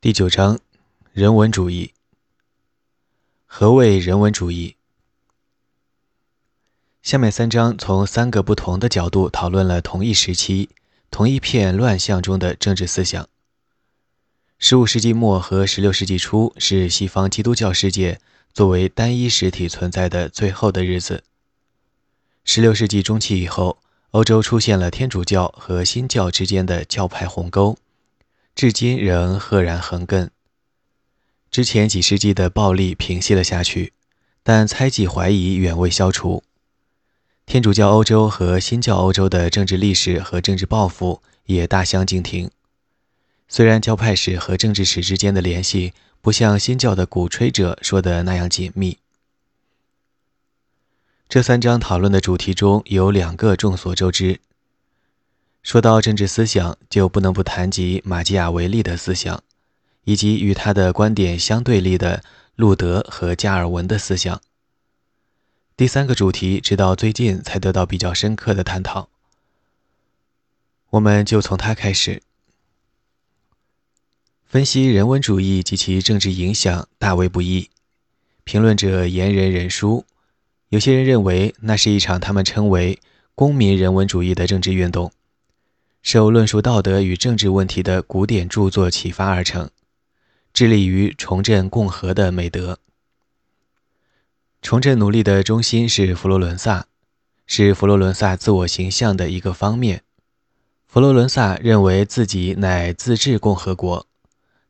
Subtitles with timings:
[0.00, 0.60] 第九章，
[1.12, 1.92] 人文主义。
[3.46, 4.76] 何谓人文主义？
[7.02, 10.68] 下面三章从三个不同的角度讨论了同一时期、
[11.10, 13.28] 同一片乱象中的政治思想。
[14.60, 18.20] 十五世纪末和十六世纪初是西方基督教世界
[18.52, 21.24] 作为单一实体存在的最后的日子。
[22.44, 23.78] 十六世纪中期以后，
[24.12, 27.76] 欧洲出现了天主教和新教之间的教派鸿沟。
[28.58, 30.30] 至今仍赫然横亘。
[31.48, 33.92] 之前几世纪的暴力平息了下去，
[34.42, 36.42] 但猜忌怀疑远未消除。
[37.46, 42.50] 天主教欧洲和新教欧洲的政治历史和政治抱负也大相径庭。
[43.46, 48.98] 虽然教派史和政治史之间的联系不像新教的鼓吹者说的那样紧密。
[51.28, 54.40] 这三章讨论的主题中有两个众所周知。
[55.68, 59.42] 说到政治思想，就不能不谈及马基雅维利的思想，
[60.04, 62.24] 以及与他的观点相对立的
[62.56, 64.40] 路德和加尔文的思想。
[65.76, 69.10] 第三个主题直到最近才得到比较深刻的探讨。
[70.88, 72.22] 我们就从他开始
[74.46, 77.68] 分析人文主义及其政治影响，大为不易。
[78.44, 80.06] 评论者言人人殊，
[80.70, 82.98] 有些人认为那是一场他们称为
[83.34, 85.12] 公民人文主义的政治运动。
[86.10, 89.68] 受论述道德与政治问题的古典著作启发而成，
[90.54, 92.78] 致力于重振共和的美德。
[94.62, 96.86] 重振努力的中心是佛罗伦萨，
[97.46, 100.02] 是佛罗伦萨自我形象的一个方面。
[100.86, 104.06] 佛罗伦萨认为自己乃自治共和国，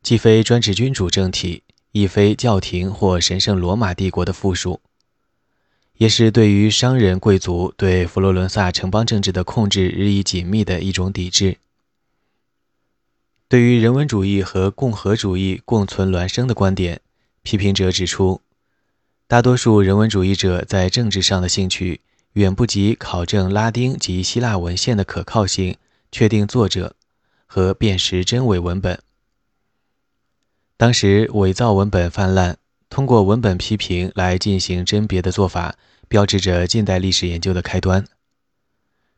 [0.03, 4.81] 既非专制君主政体，亦非教廷或神圣罗马帝国的附属。
[5.99, 11.57] 也是对于商人贵族对佛罗伦萨城邦政治的控制日益紧密的一种抵制。
[13.49, 17.01] 对于人文主义和共和主义共存孪生的观点，
[17.41, 18.39] 批评者指出，
[19.27, 21.99] 大多数人文主义者在政治上的兴趣
[22.31, 25.75] 远不及考证拉丁及希腊文献的可靠性、
[26.13, 26.95] 确定作者
[27.45, 28.97] 和辨识真伪文本。
[30.77, 32.57] 当时伪造文本泛滥，
[32.89, 35.75] 通过文本批评来进行甄别的做法。
[36.07, 38.03] 标志着近代历史研究的开端，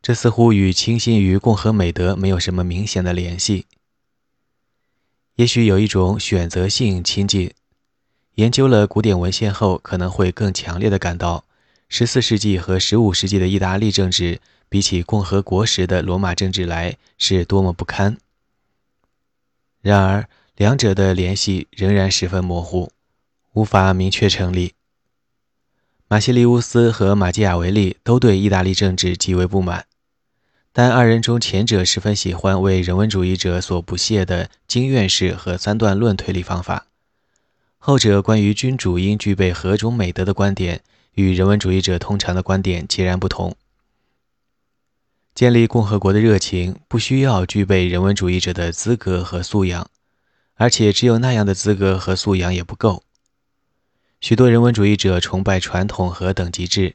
[0.01, 3.65] 这似乎与倾心于共和美德没有什么明显的联系。
[5.35, 7.53] 也许有一种选择性亲近，
[8.35, 11.45] 研究了古典文献后，可能会更强烈的感到，
[11.87, 18.17] 十四世纪和十五世纪的意大利政治比起共和国时的罗马政治来是多么不堪。
[19.81, 20.27] 然而，
[20.57, 22.91] 两者的联系仍然十分模糊，
[23.53, 24.73] 无法明确成立。
[26.07, 29.85] 马西利乌斯和马基雅维利都对意大利政治极为不满，
[30.73, 36.87] 但二人中前者十分喜欢为人文主义者所不屑的经院式和三段论推理方法，
[37.77, 40.81] 后者关于君主应具备何种美德的观点
[41.13, 43.55] 与人文主义者通常的观点截然不同。
[45.33, 49.89] 建立共和国的热情不需要具备人文主义者的资格和素养，
[50.55, 53.03] 而且只有那样的资格和素养也不够。
[54.21, 56.93] 许多人文主义者崇拜传统和等级制，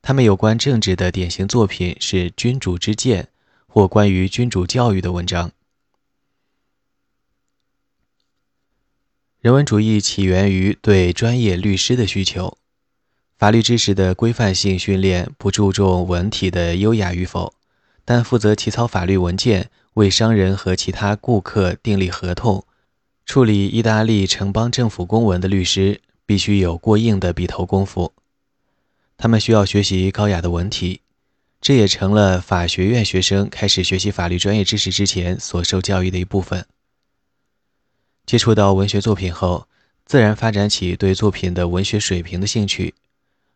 [0.00, 3.24] 他们有关政治的典型作品是《君主之鉴》
[3.66, 5.50] 或关于君主教育的文章。
[9.40, 12.56] 人文主义起源于对专业律师的需求，
[13.36, 17.52] 法律知识的规范性训练不注重文体的优雅与否，
[18.04, 22.64] 但负责起草法律文件、为商人和其他顾客订立合同、
[23.26, 26.00] 处理意大利城邦政府公文的律师。
[26.30, 28.12] 必须有过硬的笔头功夫，
[29.18, 31.00] 他们需要学习高雅的文体，
[31.60, 36.64] 这也成了法学院学生开始学习法律专业知识之前所受教育的一部分。
[38.24, 39.66] 接触到文学作品后，
[40.06, 42.94] 自然发展起对作品的文学水平的兴趣，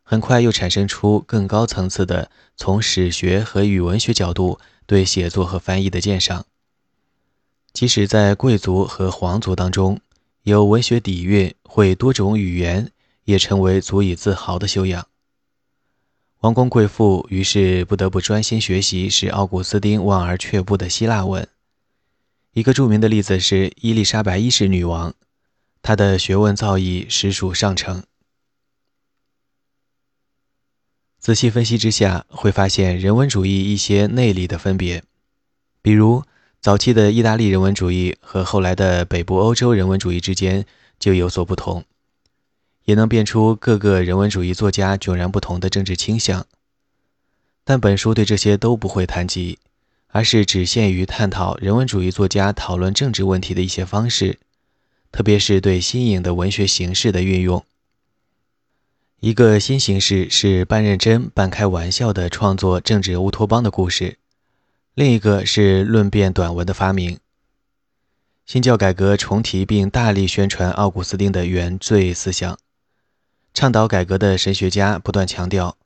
[0.03, 6.45] 很快又产生出更高层次的从史学和语文学角度对写作和翻译的鉴赏。
[7.73, 10.00] 即使在贵族和皇族当中。
[10.44, 12.93] 有文学底蕴、会多种语言，
[13.25, 15.08] 也成为足以自豪的修养。
[16.41, 21.49] 王公贵妇于是不得不专心学习使奥古斯丁望而却步的希腊文。
[22.52, 25.14] 一个著名的例子是伊丽莎白一世女王，
[25.81, 28.05] 她的学问造诣实属上乘。
[31.19, 35.02] 仔细分析之下，会发现人文主义一些内里的分别，
[35.81, 36.23] 比如。
[36.64, 40.64] 早期的意大利人文主义和后来的北部欧洲人文主义之间
[40.99, 41.84] 就有所不同，
[42.87, 46.46] 也能辨出各个人文主义作家迥然不同的政治倾向。
[47.64, 49.58] 但本书对这些都不会谈及，
[50.06, 54.38] 而是只限于探讨人文主义作家讨论政治问题的一些方式，
[55.12, 57.62] 特别是对新颖的文学形式的运用。
[59.20, 64.16] 一个新形式是半认真半开玩笑的创作政治乌托邦的故事，
[64.94, 67.19] 另一个是论辩短文的发明。
[68.46, 72.56] 新教改革重提并大力宣传奥古斯丁的原罪思想，
[73.52, 75.76] 倡导改革的神学家不断强调，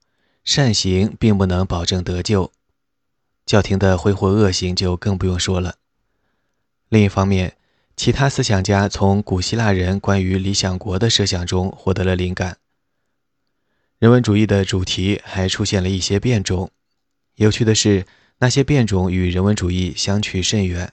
[0.44, 2.52] 善行并不能保证得救，
[3.46, 5.76] 教廷的挥霍恶行就更不用说了。
[6.90, 7.56] 另一方面，
[7.96, 12.58] 其他思想家从古希腊人关于理想国的设想中获得了灵感。
[13.98, 16.70] 人文主义的主题还出现了一些变种。
[17.36, 18.04] 有趣的是，
[18.38, 20.92] 那些变种与人文主义相去甚远。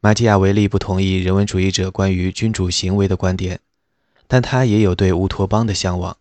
[0.00, 3.60] 马基雅维利不同意人文主义者关于君主行为的观点，
[4.26, 6.16] 但他也有对乌托邦的向往。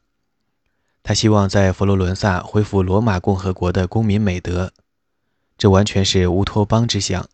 [1.01, 4.71] 他希望在佛罗伦萨恢复罗马共和国的公民美德，
[5.57, 7.27] 这完全是乌托邦之想。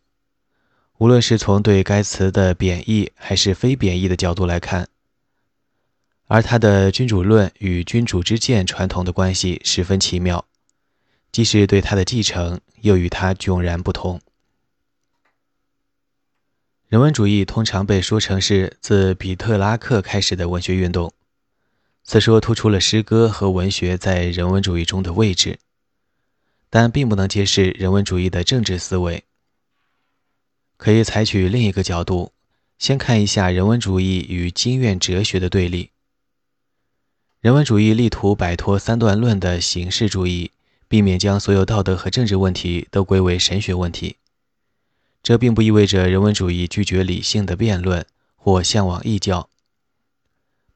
[0.96, 4.88] 无论是从对该词的贬义还是非贬义的角度来看。
[6.26, 10.44] 而他的君主论与君主之见传统的关系十分奇妙，
[11.38, 14.20] 既是对他的继承，又与他迥然不同。
[16.88, 21.12] 人文主义通常被说成是自比特拉克开始的文学运动，
[22.02, 25.60] 此说突出了诗歌和文学在人文主义中的位置，
[26.70, 29.22] 但并不能揭示人文主义的政治思维。
[30.76, 32.32] 可以采取另一个角度，
[32.80, 35.90] 先看一下人文主义与经院哲学的对立。
[37.40, 40.50] 人文主义力图摆脱三段论的形式主义，
[40.88, 44.16] 避免将所有道德和政治问题都归为神学问题。
[45.22, 49.48] 这并不意味着人文主义拒绝理性的辩论或向往异教。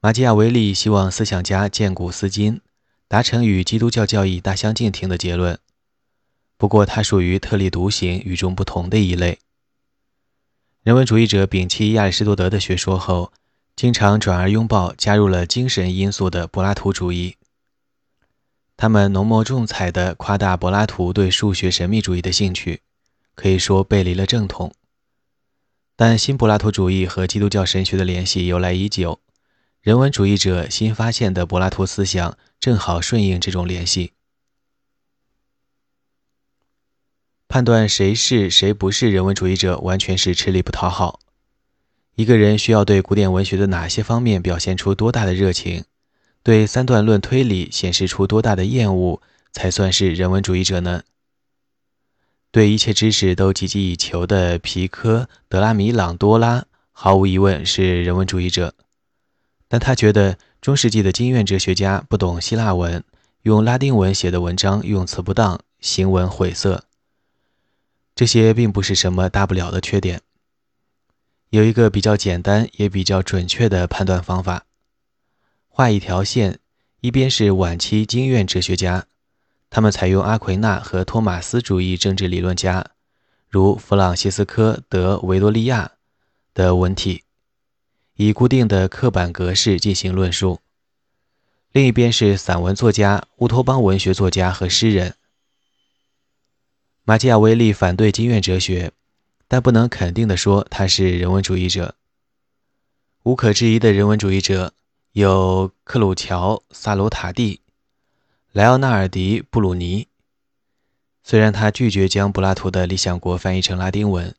[0.01, 2.61] 马基雅维利希望思想家见古思今，
[3.09, 5.59] 达成与基督教教义大相径庭的结论。
[6.57, 9.39] 不过，他属于特立独行、与众不同的一类。
[10.83, 13.33] 人文主义者摒弃亚里士多德的学说后。
[13.75, 17.37] 经常转而拥抱加入了精神因素的柏拉图主义。
[18.83, 22.81] 他们浓墨重彩地夸大柏拉图对数学神秘主义的兴趣，
[23.37, 24.75] 可以说背离了正统。
[25.95, 29.21] 但新柏拉图主义和基督教神学的联系由来已久，
[29.81, 34.15] 人文主义者新发现的柏拉图思想正好顺应这种联系。
[37.47, 41.21] 判断谁是谁不是人文主义者，完全是吃力不讨好。
[42.17, 45.85] 一个人需要对古典文学的哪些方面表现出多大的热情，
[46.43, 49.21] 对三段论推理显示出多大的厌恶，
[49.53, 51.03] 才算是人文主义者呢？
[52.51, 58.75] 对一切知识都积极以求的皮科德拉米朗多拉，毫无疑问是人文主义者，
[59.69, 63.03] 但他觉得中世纪的经院哲学家不懂希腊文，
[63.43, 66.85] 用拉丁文写的文章用词不当，行文晦涩。
[68.15, 70.21] 这些并不是什么大不了的缺点。
[71.49, 74.67] 有一个比较简单也比较准确的判断方法：
[75.75, 76.61] 画一条线，
[77.01, 79.07] 一边是晚期经院哲学家，
[79.71, 82.91] 他们采用阿奎那和托马斯主义政治理论家，
[83.49, 85.93] 如弗朗西斯科·德维多利亚
[86.53, 87.23] 的文体，
[88.17, 90.61] 以固定的刻板格式进行论述；
[91.73, 95.15] 另一边是散文作家、乌托邦文学作家和诗人。
[97.05, 98.93] 马基雅维利反对经院哲学。
[99.49, 101.95] 但不能肯定地说他是人文主义者。
[103.25, 104.73] 无可置疑的人文主义者
[105.13, 107.61] 有克鲁乔、萨罗塔蒂、
[108.51, 110.09] 莱奥纳尔迪·布鲁尼。
[111.23, 114.35] 虽然他拒绝将柏拉图的《理想国》翻译成拉丁文，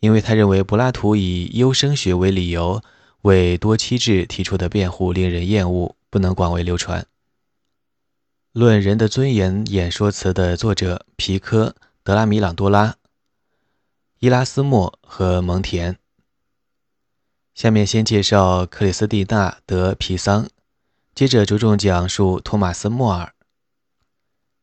[0.00, 2.82] 因为他认为柏拉图以优生学为理由
[3.20, 7.02] 为多妻制提出的辩护令人厌恶，不能广为流传。
[8.52, 12.96] 《论人的尊严》演说词的作者皮科·德拉米朗多拉。
[14.20, 15.98] 伊拉斯莫和蒙田。
[17.58, 20.48] 下面先介绍克里斯蒂娜·德皮桑，
[21.12, 23.34] 接着着重讲述托马斯·莫尔。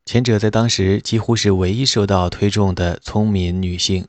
[0.05, 4.07] 前者在当时几乎是唯一受到推崇的聪明女性，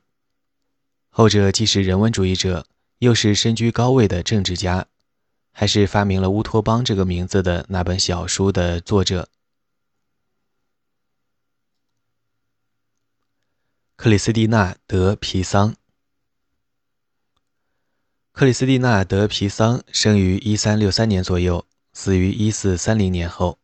[1.11, 2.65] 后者既是人文主义者，
[3.01, 4.87] 又是身居高位的政治家，
[5.51, 9.29] 还是发明了乌托邦这个名字的那本小书的作者。
[13.97, 15.75] 克里斯蒂娜·德皮桑。
[18.39, 21.65] 克里斯蒂娜·德皮桑生于1363年左右，
[21.95, 23.59] 死于1430年后。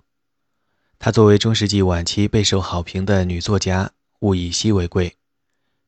[0.99, 5.19] 她作为中世纪晚期备受好评的女作家，物以稀为贵，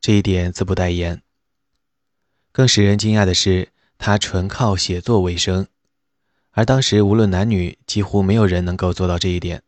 [0.03, 1.23] 这一点自不待言。
[2.53, 5.67] 更使人惊讶的是，她纯靠写作为生，
[6.51, 9.63] 而当时无论男女，几乎没有人能够做到这一点。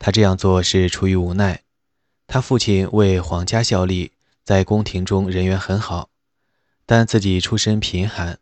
[0.00, 1.62] 她这样做是出于无奈。
[2.26, 4.10] 他父亲为皇家效力，
[4.42, 6.10] 在宫廷中人缘很好，
[6.90, 8.38] 但自己出身贫寒。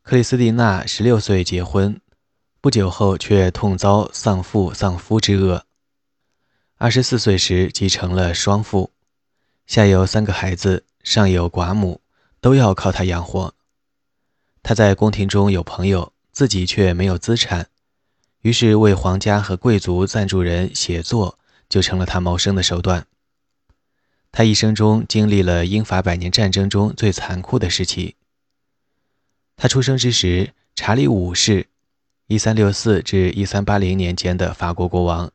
[0.00, 2.00] 克里斯蒂娜十六岁结婚，
[2.58, 5.66] 不久后却痛遭丧父丧夫之恶。
[6.78, 8.92] 二十四岁时即成了双父，
[9.66, 12.00] 下有三个孩子，上有寡母，
[12.40, 13.52] 都要靠他养活。
[14.62, 17.68] 他在宫廷中有朋友，自己却没有资产，
[18.40, 23.06] 于是为皇家和贵族赞助人写作，就成了他谋生的手段。
[24.30, 28.16] 他一生中经历了英法百年战争中最残酷的时期。
[29.56, 31.66] 他出生之时，查理五世
[32.28, 35.32] （一三六四至一三八零年间的法国国王）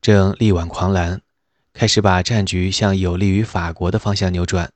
[0.00, 1.20] 正力挽狂澜，
[1.72, 4.70] 开始把战局向有利于法国的方向扭转。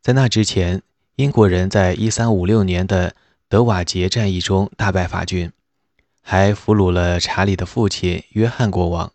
[0.00, 0.82] 在那之前，
[1.16, 3.14] 英国人在一三五六年的
[3.48, 5.52] 德瓦杰战役中大败法军，
[6.22, 9.12] 还俘虏了查理的父亲约翰国王。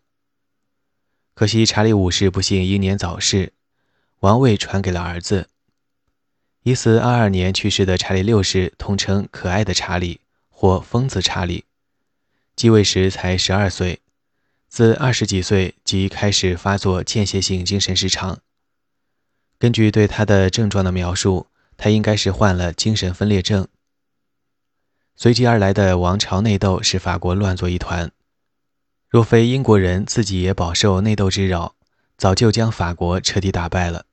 [1.34, 3.54] 可惜查理五世不幸英年早逝，
[4.20, 5.48] 王位传给了儿子。
[6.62, 10.20] 一四二二年去世的查理六世，通称“可爱的查理”
[10.50, 11.64] 或“疯子查理”，
[12.54, 14.00] 继位时才十二岁，
[14.68, 18.38] 自二十几岁即开始发作间歇性精神失常。
[19.58, 21.46] 根据对他的症状的描述，
[21.78, 23.66] 他应该是患了精神分裂症。
[25.16, 28.12] 随即而来的王朝内斗使法国乱作一团。
[29.12, 31.74] 若非英国人自己也饱受内斗之扰，
[32.16, 34.06] 早就将法国彻底打败了。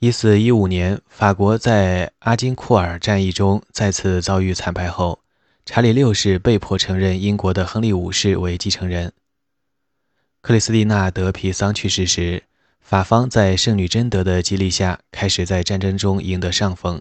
[0.00, 5.20] 一四一五年，法国在阿金库尔战役中再次遭遇惨败后，
[5.64, 9.12] 查理六世被迫承认英国的亨利五世为继承人。
[10.40, 12.42] 克里斯蒂娜·德皮桑去世时，
[12.80, 17.00] 法方在圣女贞德的激励下，开始在战争中赢得上风。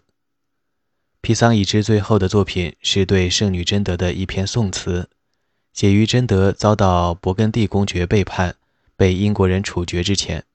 [1.21, 5.09] 皮桑已知最后的作品是对圣女贞德的一篇颂词。
[5.73, 8.55] 写于贞德遭到勃艮第公爵背叛，
[8.95, 10.45] 被英国人处决之前。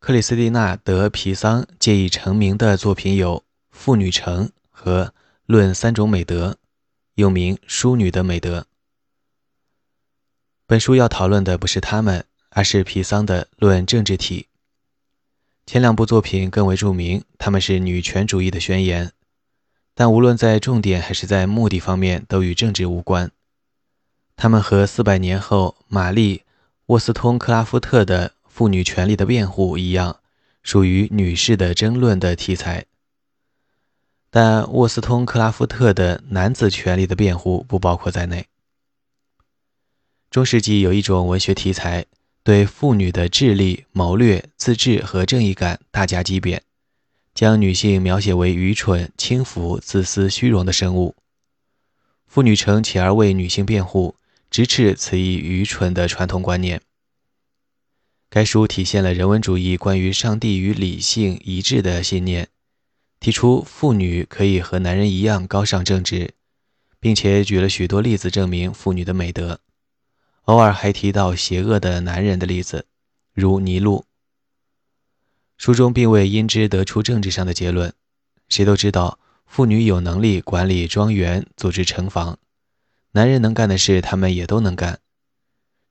[0.00, 3.38] 克里斯蒂娜·德皮桑借以成名的作品有
[3.70, 5.06] 《妇女城》和
[5.46, 6.52] 《论三种美德》，
[7.14, 8.60] 又名《淑女的美德》。
[10.66, 14.42] 本书要讨论的不是他们，而是皮桑的《论政治体》。
[15.66, 19.12] 前两部作品更为著名，他们是女权主义的宣言。
[20.00, 23.32] 但无论在重点还是在目的方面，都与政治无关。
[24.36, 26.38] 他们和四百年后玛丽·
[26.86, 30.20] 沃斯通克拉夫特的妇女权利的辩护一样，
[30.62, 32.84] 属于女士的争论的题材。
[34.30, 38.46] 但沃斯通克拉夫特的男子权利的辩护不包括在内。
[40.30, 42.06] 中世纪有一种文学题材，
[42.44, 46.62] 对妇女的智力、谋略、自制和正义感大加激贬。
[47.38, 51.14] 将女性描写为愚蠢、轻浮、自私、虚荣的生物。
[52.26, 54.16] 妇女城起而为女性辩护，
[54.50, 56.82] 直斥此一愚蠢的传统观念。
[58.28, 62.48] 该书体现了人文主义关于上帝与理性一致的信念，
[63.20, 66.34] 提出妇女可以和男人一样高尚正直，
[66.98, 69.60] 并且举了许多例子证明妇女的美德，
[70.46, 72.86] 偶尔还提到邪恶的男人的例子，
[73.32, 74.07] 如尼禄。
[75.58, 77.92] 书中并未因之得出政治上的结论。
[78.48, 82.38] 谁都知道，妇女有能力管理庄园、组织城防，
[83.12, 85.00] 男人能干的事，他们也都能干。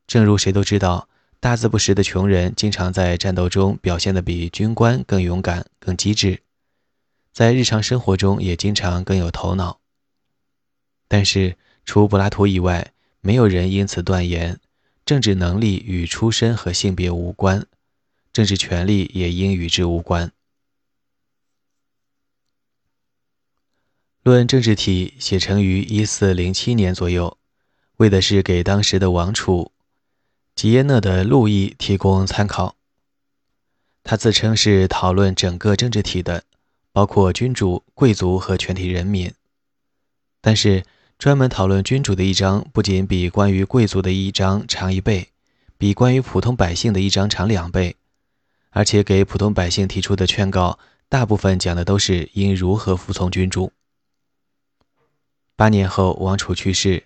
[0.07, 1.09] 正如谁都知道，
[1.41, 6.41] 大字不识的穷人经常在战斗中表现得比军官更勇敢、更机智，
[7.33, 9.79] 在日常生活中也经常更有头脑。
[11.09, 14.59] 但是，除柏拉图以外，没有人因此断言，
[15.05, 17.65] 政治能力与出身和性别无关。
[18.31, 20.31] 政治权利也应与之无关。
[24.23, 27.37] 论政治体写成于一四零七年左右，
[27.97, 29.71] 为的是给当时的王储
[30.53, 32.75] 吉耶讷的路易提供参考。
[34.03, 36.43] 他自称是讨论整个政治体的，
[36.91, 39.33] 包括君主、贵族和全体人民。
[40.41, 40.83] 但是，
[41.17, 45.29] 专门讨论君主的一章不仅比关于贵族的一章长一倍，
[45.77, 47.95] 比关于普通百姓的一章长两倍。
[48.69, 50.77] 而且给普通百姓提出的劝告，
[51.09, 53.71] 大部分讲的都是应如何服从君主。
[55.55, 57.05] 八年后，王储去世，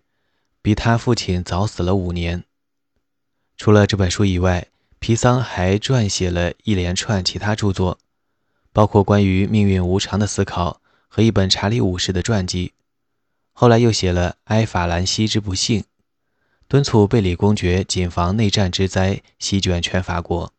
[0.61, 2.43] 比他父亲早死了五年。
[3.55, 4.67] 除了这本书以外，
[4.99, 7.97] 皮桑还撰写了一连串其他著作，
[8.73, 12.73] 包括关于命运无常的思考和一本查理五世的传记。
[13.53, 15.81] 后来又写了《埃法兰西之不幸》，
[16.67, 20.53] 敦促贝里公爵谨防内战之灾席卷全法国。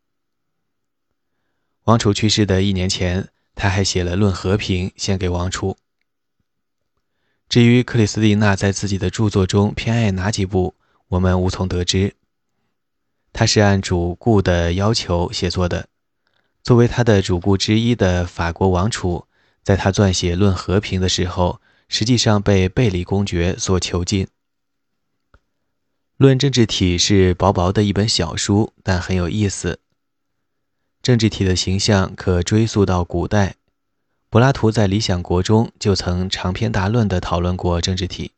[1.85, 5.77] 王储去世的一年前，他还写了《论和平》，献给王储。
[7.49, 10.77] 至于克里斯蒂娜在自己的著作中偏爱哪几部，
[11.09, 12.15] 我们无从得知。
[13.33, 15.89] 他是按主顾的要求写作的，
[16.63, 19.27] 作为他的主顾之一的法国王储，
[19.65, 24.27] 在他撰写《论和平》的时候，实际上被贝里公爵所囚禁。
[26.17, 29.81] 《论政治体》是薄薄的一本小书，但很有意思。
[31.03, 33.57] 政治体的形象可追溯到古代，
[34.31, 38.31] 柏拉图在《理想国》中就曾长篇大论地讨论过政治体，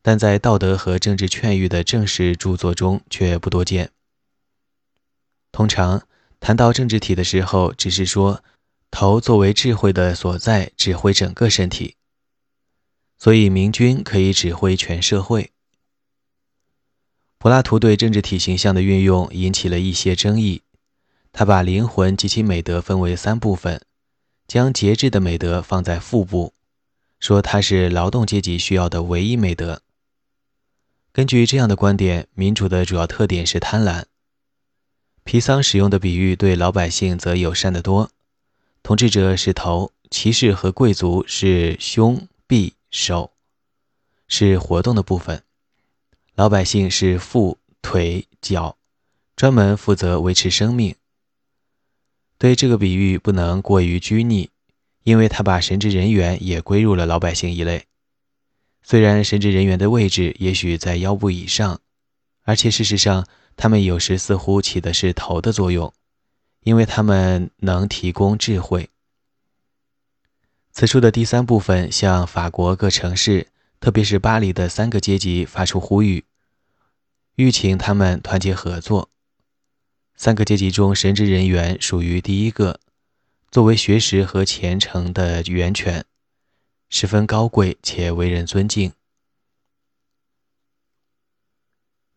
[0.00, 3.90] 但在道德和政治劝喻的正式著作中却不多见。
[5.52, 6.06] 通常
[6.40, 8.42] 谈到政治体的时候，只是说
[8.90, 11.96] 头作为智慧的所在，指挥整个身体，
[13.18, 15.52] 所以明君可以指挥全社会。
[17.36, 20.62] 柏拉图对政治体形象的运用引起了一些争议。
[21.38, 23.82] 他把灵魂及其美德分为三部分，
[24.48, 26.54] 将节制的美德放在腹部，
[27.20, 29.82] 说它是劳动阶级需要的唯一美德。
[31.12, 34.04] 根据这样的观点，民主的主要特点是贪婪。
[35.24, 38.10] 皮桑使用的比喻对老百姓则友善得多，
[38.82, 43.32] 统治者是头，骑士和贵族是胸、臂、手，
[44.26, 45.40] 是活动的部分；
[46.34, 48.78] 老百姓是腹、腿、脚，
[49.36, 50.96] 专门负责维持生命。
[52.38, 54.50] 对这个比喻不能过于拘泥，
[55.04, 57.86] 因为他把神职人员也归入了老百姓一类。
[58.82, 61.80] 虽然神职人员的位置也许在腰部以上，
[62.42, 63.26] 而且事实上
[63.56, 65.92] 他们有时似乎起的是头的作用，
[66.62, 68.90] 因为他们能提供智慧。
[70.72, 73.48] 此处的第三部分向法国各城市，
[73.80, 76.24] 特别是巴黎的三个阶级发出呼吁，
[77.36, 79.08] 欲请他们团结合作。
[80.16, 82.80] 三个阶级中，神职人员属于第一个，
[83.50, 86.06] 作为学识和虔诚的源泉，
[86.88, 88.92] 十分高贵且为人尊敬。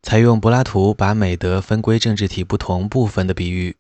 [0.02, 3.76] 采用柏拉图把美德分归政治体不同部分的比喻，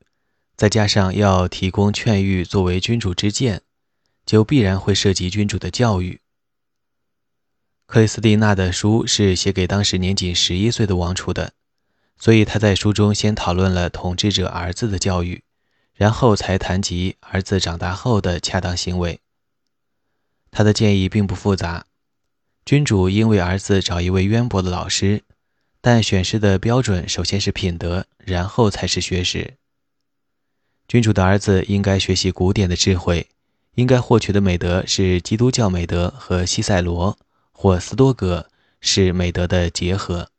[0.57, 3.61] 再加上要提供劝喻作为君主之见，
[4.25, 6.19] 就必然会涉及君主的教育。
[7.85, 11.53] 克里斯蒂娜的书是写给当时年仅十一岁的王储的。
[12.19, 15.41] 所以他在书中先讨论了统治者儿子的教育，
[15.93, 19.21] 然后才谈及儿子长大后的恰当行为。
[20.51, 21.85] 他的建议并不复杂，
[22.65, 25.23] 君主应为儿子找一位渊博的老师，
[25.79, 29.55] 但选师的标准首先是品德，然后才是学识。
[30.87, 33.29] 君主的儿子应该学习古典的智慧，
[33.75, 37.17] 应该获取的美德是基督教美德和西塞罗
[37.51, 38.49] 或斯多葛
[38.81, 40.31] 是美德的结合。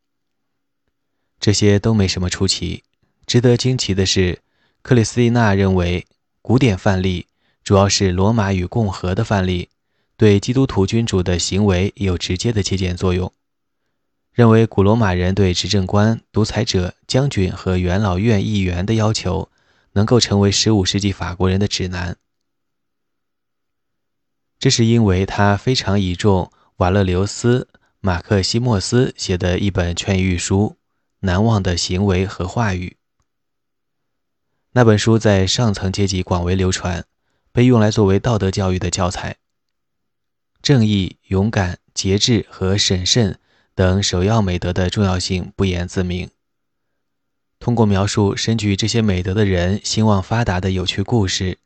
[1.40, 2.84] 这些都没什么出奇。
[3.26, 4.40] 值得惊奇的是，
[4.82, 6.06] 克里斯蒂娜认为
[6.42, 7.26] 古典范例
[7.64, 9.70] 主要是罗马与共和的范例，
[10.16, 13.32] 对基督徒君主的行为有直接的借鉴作用。
[14.32, 19.50] 认为古罗马人对执政官、独裁者、将军和元老院议员的要求，
[19.92, 22.16] 能够成为15世纪法国人的指南。
[24.58, 27.66] 这是因为他非常倚重瓦勒留斯·
[28.00, 30.76] 马克西莫斯写的一本劝谕书。
[31.20, 32.96] 难忘的行为和话语。
[34.72, 37.04] 那本书在上层阶级广为流传，
[37.50, 39.36] 被用来作为道德教育的教材。
[40.62, 43.38] 正义、勇敢、节制和审慎
[43.74, 46.30] 等首要美德的重要性不言自明。
[47.58, 51.58] 通过描述深具这些美德的人兴旺发达的有趣故事，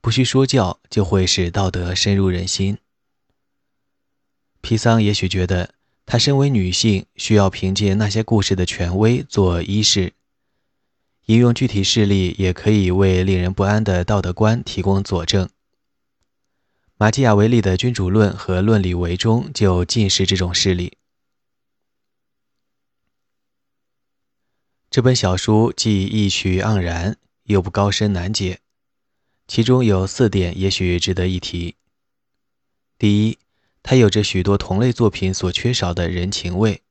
[0.00, 2.78] 不需说教，就会使道德深入人心。
[4.60, 5.77] 皮桑也许觉得。
[6.10, 10.14] 她身为女性，需要凭借那些故事的权威做依饰。
[11.26, 15.50] 引用具体事例也可以为令人不安的道德观提供佐证。
[16.96, 20.96] 马基雅维利的《君主论》和《论理为》中就尽是这种事例。
[24.88, 28.60] 这本小书既意趣盎然，又不高深难解，
[29.46, 31.74] 其中有四点也许值得一提。
[32.96, 33.38] 第一。
[33.82, 36.82] 他有着许多同类作品所缺少的人情味。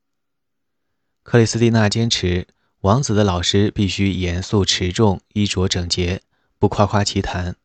[1.24, 2.48] 克里斯蒂娜坚持，
[2.82, 6.22] 王子的老师必须严肃持重、衣着整洁，
[6.58, 7.56] 不夸夸其谈，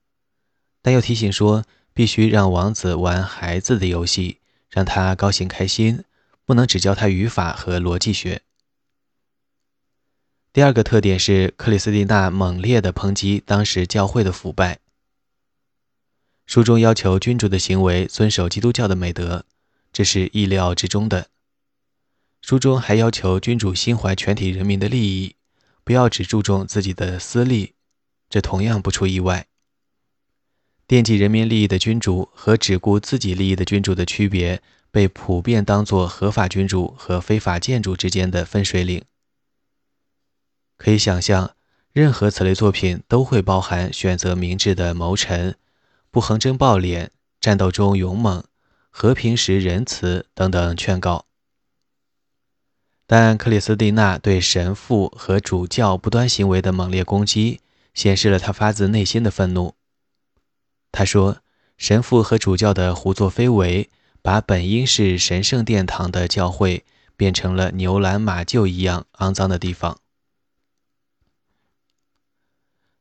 [0.82, 6.04] 但又提醒说，必须让王子玩孩子的游戏，让他高兴开心，
[6.44, 8.42] 不能只教他语法和逻辑学。
[10.52, 14.80] 第二个特点是，克里斯蒂娜猛烈地抨击当时教会的腐败。
[16.46, 19.46] 书中要求君主的行为遵守基督教的美德，
[19.92, 21.28] 这是意料之中的。
[22.40, 25.36] 书中还要求君主心怀全体人民的利益，
[25.84, 27.74] 不要只注重自己的私利，
[28.28, 29.46] 这同样不出意外。
[30.86, 39.02] 惦记人民利益的君主和只顾自己利益的君主的区别，被普遍当作合法君主和非法建筑之间的分水岭。
[40.76, 41.54] 可以想象，
[41.92, 45.56] 任何此类作品都会包含选择明智的谋臣、
[46.12, 47.08] 不横征暴敛、
[47.40, 48.44] 战斗中勇猛、
[48.90, 51.24] 和平时仁慈等等劝告。
[53.06, 57.60] 但克里斯蒂娜对神父和主教不端行为的猛烈攻击，
[57.94, 59.74] 显示了他发自内心的愤怒。
[60.92, 61.38] 他说
[61.78, 63.88] ：“神父和主教的胡作非为，
[64.20, 66.84] 把本应是神圣殿堂的教会，
[67.16, 69.98] 变成了牛栏马厩一样肮脏的地方。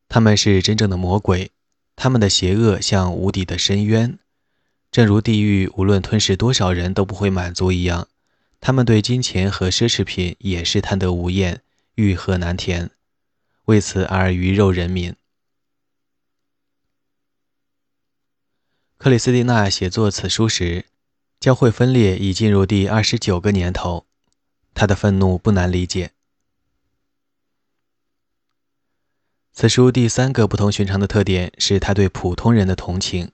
[0.08, 1.52] 他们是真正的魔鬼，
[2.04, 4.18] 他们的邪恶像无底的深渊，
[4.90, 8.08] 正如地狱无论吞噬多少人都不会满足一样。”
[8.60, 11.62] 他们对金钱和奢侈品也是贪得无厌，
[11.94, 12.90] 欲壑难填，
[13.66, 15.16] 为此而鱼肉人民。
[18.98, 20.86] 克里斯蒂娜写作此书时，
[21.40, 24.08] 教会分裂已进入第二十九个年头，
[24.74, 26.14] 她的愤怒不难理解。
[29.54, 33.32] 此书第三个不同寻常的特点是他对普通人的同情，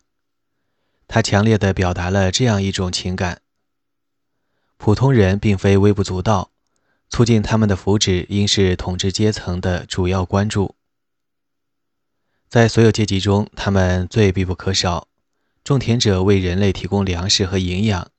[1.07, 3.41] 他强烈地表达了这样一种情感。
[4.77, 6.51] 普通人并非微不足道，
[7.07, 10.75] 促进他们的福祉应是统治阶层的主要关注。
[12.49, 15.07] 在所有阶级中，他们最必不可少。
[15.63, 18.09] 种田者为人类提供粮食和营养，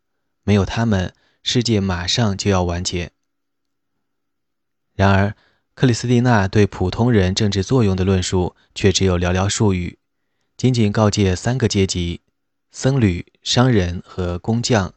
[0.44, 3.10] 没有他们，世界马上就要完结。
[4.94, 5.34] 然而，
[5.78, 9.96] 克里斯蒂娜对普通人政治作用的论述却只有寥寥数语，
[10.56, 12.20] 仅仅告诫三个阶级：
[12.72, 14.92] 僧侣、商人和工匠。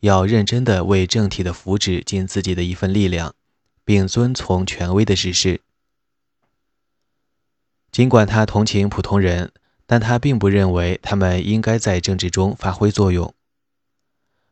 [0.00, 3.34] 要认真地为政体的福祉尽自己的一份力量，
[3.82, 5.62] 并遵从权威的指示。
[7.90, 9.52] 尽管他同情普通人，
[9.86, 13.32] 但他并不认为他们应该在政治中发挥作用。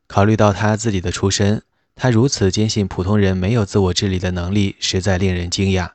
[0.07, 1.63] 考虑到他自己的出身，
[1.97, 5.93] 他如此坚信普通人没有自我治理的能力，实在令人惊讶。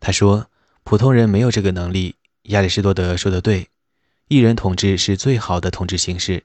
[0.00, 0.48] 他说
[0.82, 3.68] ：“普通人没有这个能力。”亚里士多德说的对，
[4.28, 6.44] 一人统治是最好的统治形式。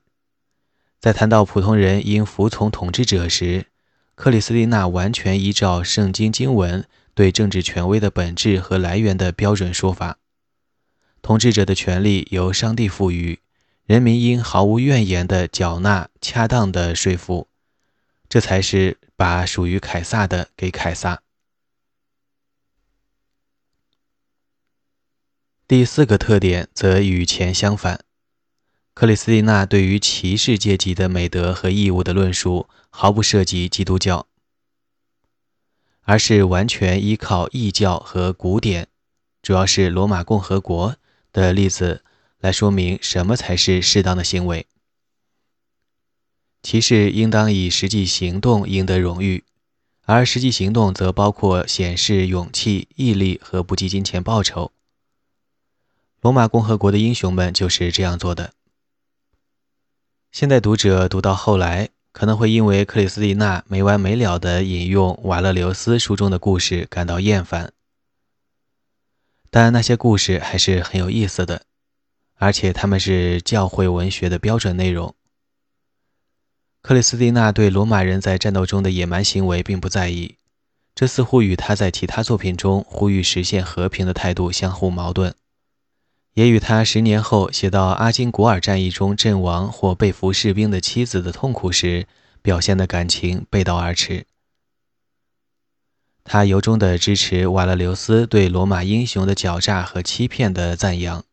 [0.99, 3.67] 在谈到普通人应服从统治者时，
[4.15, 10.17] 克里斯蒂娜完全依照圣经经文对政治权威的本质和来源的标准说法：
[11.21, 13.39] 统治者的权利由上帝赋予，
[13.85, 17.47] 人民应毫无怨言地缴纳恰当的税赋，
[18.27, 21.21] 这才是把属于凯撒的给凯撒。
[25.67, 28.05] 第四个特点则与前相反。
[28.93, 34.27] 克里斯蒂娜对于骑士阶级的美德和义务的论述毫不涉及基督教，
[36.01, 38.87] 而是完全依靠异教和古典，
[39.41, 40.95] 主要是罗马共和国
[41.33, 42.03] 的例子
[42.37, 44.67] 来说明什么才是适当的行为。
[46.65, 49.43] 骑士应当以实际行动赢得荣誉，
[50.01, 54.71] 而实际行动则包括显示勇气、毅力和不计金钱报酬。
[56.21, 58.53] 罗马共和国的英雄们就是这样做的。
[60.31, 67.73] 现代读者读到后来，可能会因为克里斯蒂娜没完没了地引用瓦勒留斯书中的故事感到厌烦，
[69.51, 71.61] 但那些故事还是很有意思的，
[72.33, 75.13] 而且他们是教会文学的标准内容。
[76.85, 80.35] 克里斯蒂娜对罗马人在战斗中的野蛮行为并不在意，
[80.93, 85.33] 这似乎与他在其他作品中呼吁实现和平的态度相互矛盾。
[86.35, 92.05] 也与他十年后写到阿金古尔战役中阵亡或被俘士兵的妻子的痛苦时
[92.43, 94.27] 表现的感情背道而驰。
[96.23, 101.25] 他由衷地支持瓦勒留斯对罗马英雄的狡诈和欺骗的赞扬，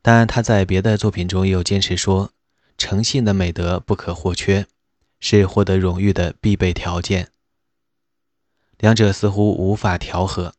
[0.00, 2.30] 但他在别的作品中又坚持说，
[2.76, 4.66] 诚信的美德不可或缺，
[5.20, 7.30] 是获得荣誉的必备条件。
[8.78, 10.54] 两者似乎无法调和。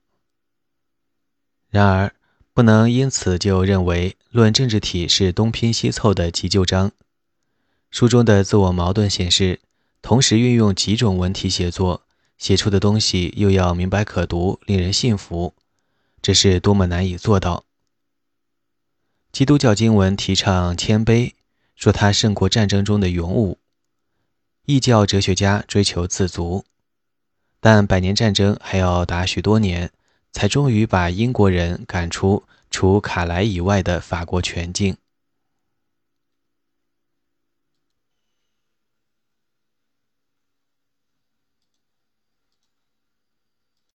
[1.70, 2.16] 然而。
[2.56, 6.94] 不能因此就认为《论政治体》是东拼西凑的急救章。
[7.92, 9.60] 书中的自我矛盾显示，
[10.02, 12.04] 同时运用几种文体写作，
[12.38, 15.54] 写出的东西又要明白可读、令人信服，
[16.22, 17.66] 这是多么难以做到。
[19.34, 21.34] 基督教经文提倡谦卑，
[21.76, 23.58] 说他胜过战争中的勇武；
[24.66, 26.66] 异教哲学家追求自足，
[27.60, 29.92] 但百年战争还要打许多年。
[30.36, 34.98] 才终于把英国人赶出除卡莱以外的法国全境。